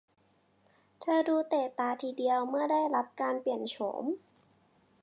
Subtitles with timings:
[0.99, 4.03] เธอดูเตะตาทีเดียวเมื่อได้รับการเปลี่ยนโฉม